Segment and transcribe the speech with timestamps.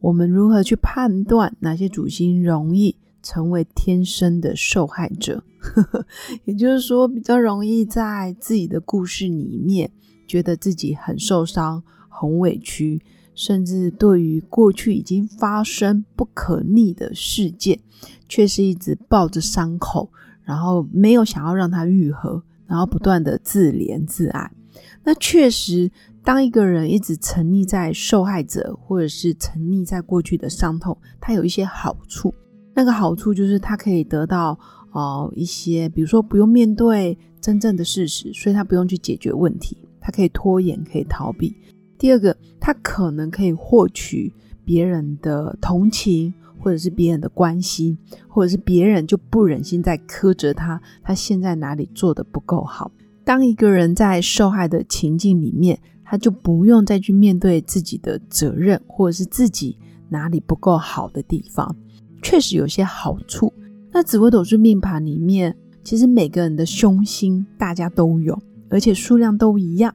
[0.00, 5.42] 我们如何去判断哪些主星容易成为天生的受害者？
[6.46, 9.90] 也就是说，比较容易在自己的故事里面
[10.26, 13.02] 觉得自己很受伤、很委屈，
[13.34, 17.80] 甚至对于过去已经发生不可逆的事件，
[18.28, 20.10] 却是一直抱着伤口，
[20.44, 24.52] 然后没有想要让它愈合，然后不断的自怜自爱。
[25.02, 25.90] 那确实。
[26.28, 32.34] 当一个人一直沉溺在受害者，或者是沉溺在过去的伤痛，他有一些好处。
[32.74, 34.50] 那个好处就是他可以得到
[34.92, 41.56] 哦一些，比如说不用面对真正的事实，所以他不用去解决问题，他可以拖延，可以逃避。
[41.96, 44.30] 第二个，他可能可以获取
[44.66, 47.96] 别人的同情，或者是别人的关心，
[48.28, 52.92] 或者是别人就不忍心再苛责他，他现在哪里做的不够好。
[53.24, 55.80] 当一个人在受害的情境里面。
[56.10, 59.78] 他就不用再去面对自己的责任，或者是自己
[60.08, 61.76] 哪里不够好的地方，
[62.22, 63.52] 确实有些好处。
[63.92, 65.54] 那紫微斗数命盘里面，
[65.84, 69.94] 其实每个人的凶星大家都有，而且数量都一样。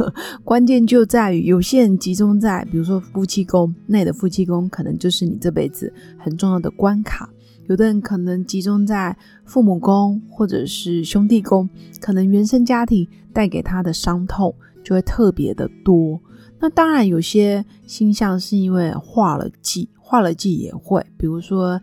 [0.44, 7.26] 关键就在于有些人集中在，比如说夫妻宫，那你的夫妻宫可能就是你这辈子很重要的关卡；
[7.68, 11.68] 有的人可能集中在父母宫或者是兄弟宫，
[12.00, 14.54] 可能原生家庭带给他的伤痛。
[14.84, 16.20] 就会特别的多。
[16.60, 21.80] 那当然，有些星象是因为化了忌，化了忌也会，比如说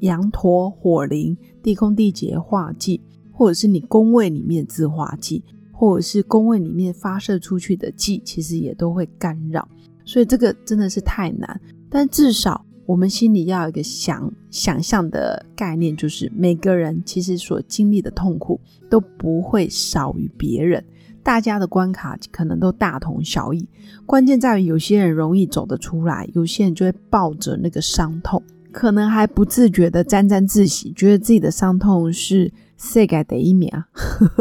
[0.00, 3.00] 羊驼、火灵、地空、地劫化忌，
[3.32, 9.68] 或者是你宫位里面自化忌，或者是宫位里面发射出去的忌，其实也都会干扰。
[10.04, 11.60] 所以这个真的是太难。
[11.88, 18.60] 但至少我们心里要有一个想想象的概念，就是每个人其实所经历的痛苦
[18.90, 20.84] 都不会少于别人。
[21.24, 23.66] 大家的关卡可能都大同小异，
[24.04, 28.40] 关键在于有些人容易走得出来，有些人就会抱着那个伤痛，
[28.70, 33.70] 可能还不自觉的沾沾自喜，觉得自己的伤痛是世界第一名，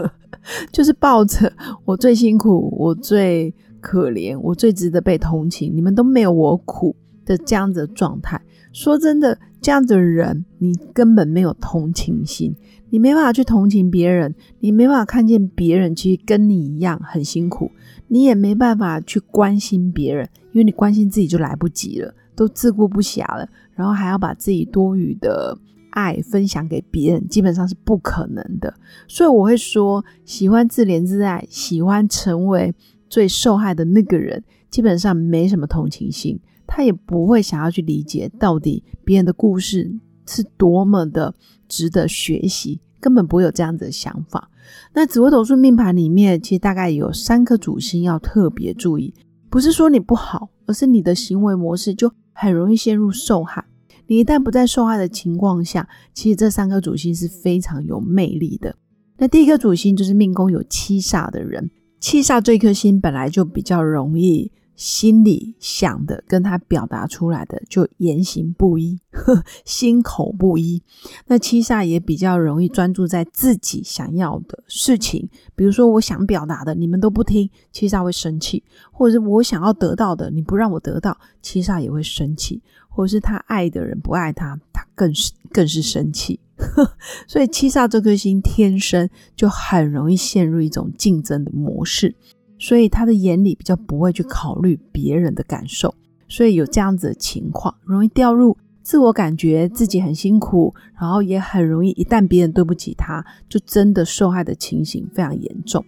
[0.74, 1.52] 就是抱着
[1.86, 6.94] 我最辛苦，我最可怜，我最值得被同情，你们都没有我苦
[7.26, 8.42] 的这样子的状态。
[8.74, 12.54] 说真的，这样的人你根本没有同情心。
[12.94, 17.72] 你没办法去同情别人，你没办法看见别人其实跟你一样很辛苦，
[18.08, 25.58] 你也没办法去关心别人，因为你关心自己就来不及了，都自顾不暇了，然后还要把自己多余的
[25.90, 28.72] 爱分享给别人，基本上是不可能的。
[29.08, 32.72] 所以我会说，喜欢自怜自爱，喜欢成为
[33.10, 39.96] 最受害的那个人，基本上没什么同情心，他也不会想要去理解到底别人的故事。
[40.28, 41.34] 是多么的
[41.68, 44.50] 值得学习，根本不会有这样子的想法。
[44.94, 49.14] 那紫微斗数命盘里面，其实大概有三颗主星要特别注意，
[49.50, 53.66] 不是说你不好，而是你的行为模式就很容易陷入受害。
[54.08, 58.76] 你一旦不在受害的情况下，其实这三颗主星是非常有魅力的。
[59.18, 61.70] 那第一个主星就是命宫有七煞的人，
[62.00, 64.52] 七煞这颗星本来就比较容易。
[64.76, 69.00] 心里想的跟他表达出来的就言行不一，
[69.66, 70.82] 心口不一。
[71.28, 82.60] 那七煞也比较容易专注在自己想要的事情，比如说我想表达的，你们都不听，七煞会生气；或者是我想要得到的，你不让我得到，七煞也会生气；
[82.90, 86.40] 或者是他爱的人不爱他，他更是更是生气。
[87.28, 92.16] 所以七煞这颗心天生就很容易陷入一种竞争的模式。
[92.64, 95.94] 所以他的眼里比较不会去考虑别人的感受，
[96.30, 105.84] 所以有这样子的情况，容易掉入自我感觉自己很辛苦，然后也很容易一旦别人对不起他，就真的受害的情形非常严重。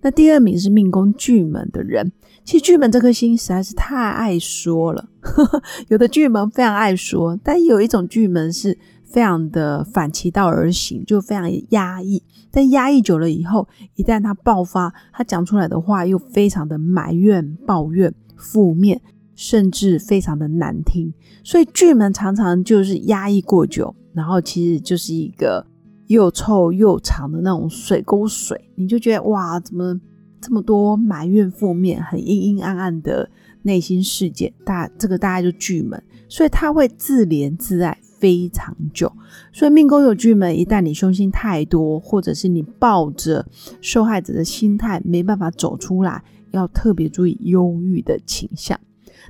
[0.00, 2.10] 那第二名是命宫巨门的人，
[2.44, 5.08] 其实巨门这颗星实在是太爱说了，
[5.86, 8.76] 有的巨门非常爱说，但有一种巨门是。
[9.06, 12.22] 非常的反其道而行，就非常压抑。
[12.50, 19.00] 但压抑久了以后，一旦他爆发，他讲出来的话又非常的埋怨、抱怨、负面，
[19.34, 21.12] 甚至非常的难听。
[21.44, 25.64] 所以巨门常常就是压抑过久，然后其实就是一个
[26.06, 28.70] 又臭又长的那种水沟水。
[28.74, 30.00] 你就觉得哇，怎么
[30.40, 33.28] 这么多埋怨、负面、很阴阴暗暗的
[33.62, 39.12] 内心世界，大这个大概就巨门，所以他会自怜自爱非常久。
[39.52, 43.46] 所以命宫有巨门，一旦你凶星太多，或者是你抱着
[43.80, 48.78] 受害者的心态没办法走出来，要特别注意忧郁的倾向。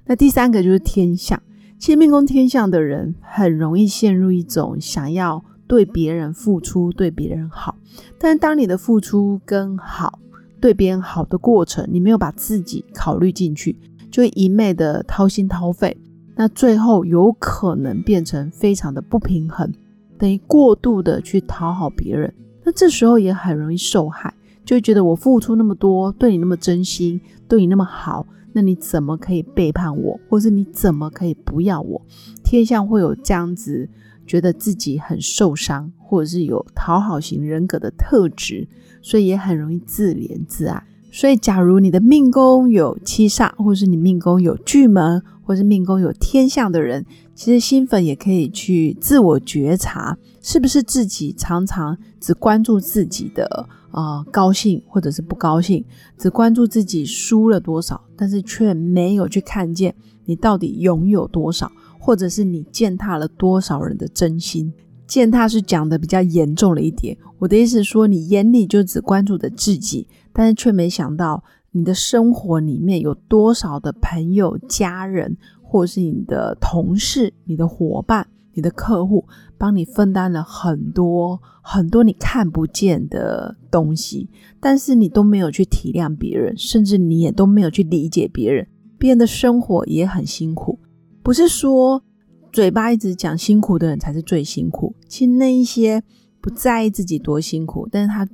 [0.05, 1.41] 那第三个就是天象，
[1.79, 7.77] 其实命宫天象的人很容易陷入一种想要对别人付出、对别人好，
[8.19, 10.21] 但是当你的付出跟好、
[10.61, 13.77] 对别人好的过程，你没有把自己考虑进去，
[14.11, 15.97] 就一昧的掏心掏肺，
[16.37, 19.73] 那最后有可能变成非常的不平衡，
[20.17, 24.33] 等于过度的去讨好别人，那这时候也很容易受害，
[24.65, 28.27] 就会觉得我付出那么多，对你那么真心，对你那么好。
[28.53, 32.01] 那你怎么可以背叛我，或是你怎么可以不要我？
[32.43, 33.87] 天象会有这样子，
[34.27, 38.67] 觉得自己很受伤，或者是有讨好型人格的特质，
[39.03, 40.83] 所以也很容易自怜自爱。
[41.13, 53.69] 所以，假如你的命宫有七煞，或是你命宫有巨门，或是命宫有天象的人，其实新粉也可以去自我觉察，是不是自己常常只关注自己的。
[53.93, 55.83] 啊，高兴或者是不高兴，
[56.19, 59.95] 只关注自己输了多少，但是却没有去看见
[60.27, 64.71] 你到底拥有多少，或者是你践踏了多少人的真心。
[65.07, 67.17] 践踏是讲的比较严重了一点。
[67.39, 71.43] 我的意思说，你眼里就只关注着自己，但是却没想到
[71.77, 78.27] 你的生活里面有多少的朋友、家人，或是你的同事、你的伙伴。
[78.55, 79.23] 你的客户
[79.59, 90.79] 帮你分担了很多很多你看不见的东西，但是你都没有去体谅别人，甚至你也都没有去理解别人，别人的生活也很辛苦。
[91.23, 92.03] 不是说
[92.51, 96.03] 嘴巴一直讲辛苦的人才是最辛苦，其实那一些
[96.41, 98.27] 不在意自己多辛苦，但是他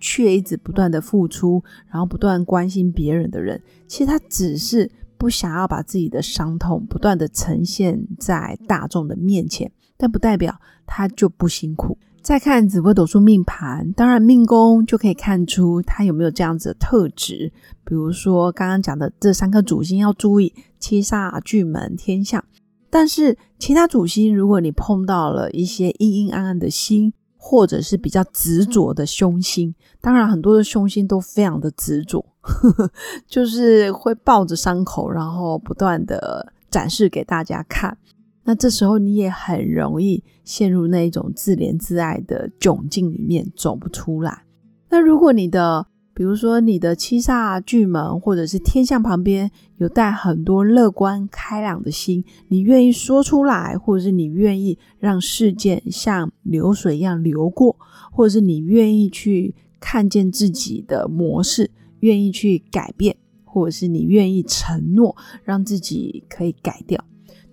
[0.00, 4.90] 却一直不断的付出，然后不断关心别人的人，其实他只是。
[5.20, 11.98] 不想要把自己的伤痛不断的呈现在大众的面前，但不代表他就不辛苦。
[12.22, 17.52] 再看紫微斗数命盘，当然命宫就可以看出他有没有这样子的特质。
[17.84, 22.42] 比如说刚刚讲的这三颗主星要注意七煞、巨门、天象，
[22.88, 27.12] 但是其他主星如果你碰到了一些阴阴暗暗的星。
[27.42, 32.22] 或者是比较执着的凶星，当然很多的凶星都非常的执着，
[33.26, 37.96] 就是会抱着伤口，然后不断的展示给大家看。
[38.44, 44.44] 那这时候你也很容易陷入那一种自怜自爱的窘境里面，走不出来。
[44.90, 45.86] 那如果你的
[46.20, 57.74] 比如说，你的七煞巨门，或者是天象旁边有带很多乐观开朗的心，你愿意说出来，或者是你愿意让事件像流水一样流过，
[58.12, 61.70] 或者是你愿意去看见自己的模式，
[62.00, 67.02] 愿意去改变，或者是你愿意承诺让自己可以改掉。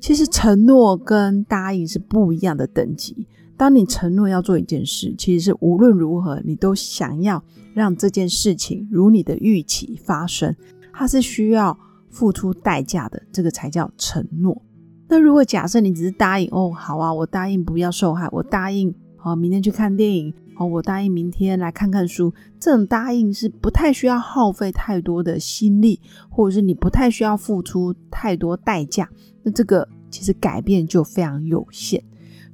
[0.02, 3.28] 其实承诺跟答应是不一样的等级。
[3.58, 7.44] 当你承诺要做一件事，其实是无论如何你都想要
[7.74, 10.56] 让这件事情如你的预期发生，
[10.94, 11.78] 它是需要
[12.10, 14.62] 付出代价的，这个才叫承诺。
[15.10, 18.94] 那如果假设你只是答应，哦，好啊，我答应不要受害，我答应
[19.24, 26.00] 哦，明天去看电影，哦，我答应明天来看看书，这种答应是不太需要耗费太多的心力，
[26.30, 29.10] 或者是你不太需要付出太多代价，
[29.44, 32.04] 那这个其实改变就非常有限。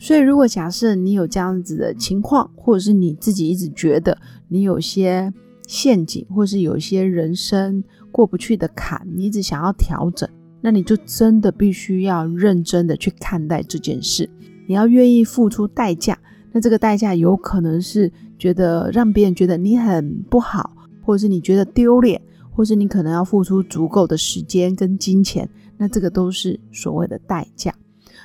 [0.04, 4.18] 所以，如果假设你有这样子的情况，或者是你自己一直觉得
[4.50, 5.34] 你有些
[5.66, 7.82] 陷阱，或是有些人生
[8.12, 10.30] 过不去的坎，你一直想要调整，
[10.60, 14.30] 那你就真的必须要认真的去看待这件事。
[14.68, 16.20] 你要愿意付出代价，
[16.52, 27.74] 那这个代价有可能是觉得让别人觉得你很不好，或者是你觉得丢脸，或是你可能要付出足够的时间跟金钱，那这个都是所谓的代价。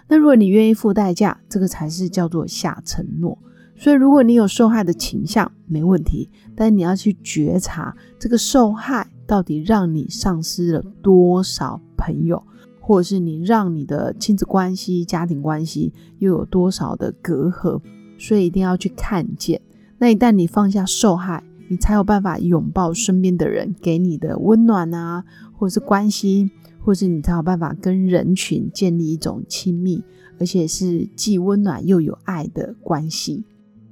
[0.08, 3.38] 那如果你愿意付代价，这个才是叫做下承诺。
[3.76, 12.42] 所以，如果你有受害的倾向，没问题，但你要去觉察这个受害到底让你丧失了多少朋友，
[12.80, 17.80] 或者是你让你的亲子关系、家庭关系又有多少的隔阂。
[18.18, 19.60] 所以，一定要去看见。
[19.98, 26.50] 那一旦你放下受害，你才有办法拥抱身边的人给你的温暖啊，或者是关心。
[26.88, 30.02] 或是你才有办法跟人群建立一种亲密，
[30.40, 33.44] 而且是既温暖又有爱的关系。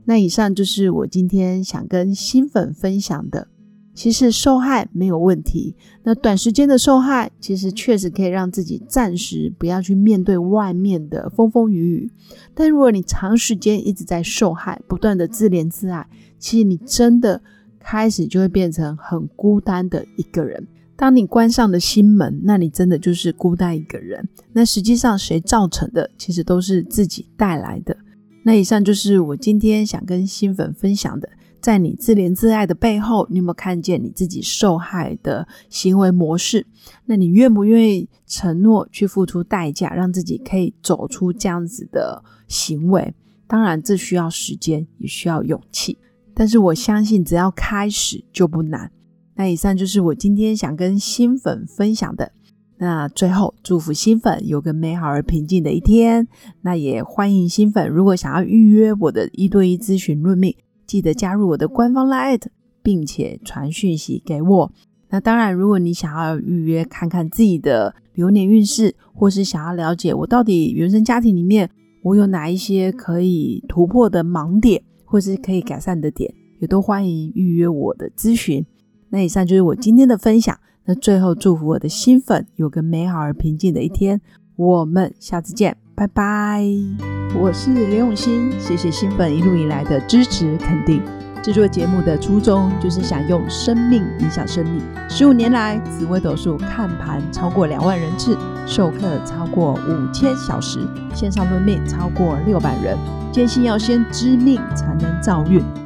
[0.06, 3.48] 那以上就是我今天想跟新粉分享的。
[3.92, 12.10] 其实受害没有问题，那短时间的受害其实确实可以让自己暂时不要去面对外面的风风雨雨。
[12.54, 17.42] 但如果你长时间一直在受害，不断的自怜自爱，其实你真的
[17.78, 20.66] 开始就会变成很孤单的一个人。
[20.96, 24.26] 当你关上了心门，那你真的就是孤单一个人。
[24.52, 26.10] 那实际上谁造成的？
[26.16, 27.96] 其实都是自己带来的。
[28.42, 31.28] 那以上就是我今天想跟新粉分享的。
[31.60, 36.64] 在你自怜自爱的背后，你有没有看见你自己受害的行为模式？
[37.06, 43.12] 那你愿不愿意承诺去付出代价，让自己可以走出这样子的行为？
[43.48, 45.98] 当然，这需要时间，也需要勇气。
[46.32, 48.88] 但是我相信，只要开始就不难。
[49.36, 52.32] 那以上就是我今天想跟新粉分享的。
[52.78, 56.26] 那最后，祝福新粉有个美好而平静的一天。
[56.62, 60.54] 那也欢迎新粉，如果想要预约我的一对一咨询论命。
[60.86, 62.40] 记得加入我的官方 Line，
[62.82, 64.72] 并且传讯息给我。
[65.08, 71.70] 那当然，如果你想要预约看看自己的流年运势，或是想要了解我到底原生家庭里面
[72.02, 78.64] 我有哪一些可以突破的盲点，或是可以改善的点，也都欢迎预约我的咨询。
[79.10, 80.58] 那以上就是我今天的分享。
[80.84, 84.20] 那最后祝福我的新粉有个美好而平静的一天。
[84.56, 85.76] 我们下次见。
[85.94, 86.62] 拜拜，
[87.40, 91.00] 我是刘永新，谢谢新粉一路以来的支持肯定。
[91.42, 94.82] 制作节目的初衷就是想用生命影响生命。
[95.08, 98.36] 十五年来，紫微斗数看盘超过两万人次，
[98.66, 100.80] 授课超过五千小时，
[101.14, 102.98] 线上论命超过六百人。
[103.32, 105.62] 坚信要先知命才能造运，